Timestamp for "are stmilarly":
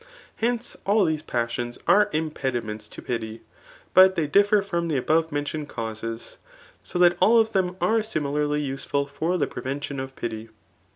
7.79-8.65